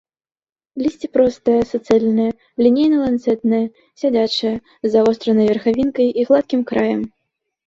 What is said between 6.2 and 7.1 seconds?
гладкім краем.